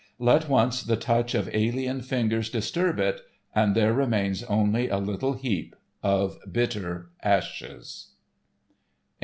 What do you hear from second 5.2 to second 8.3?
heap of bitter ashes.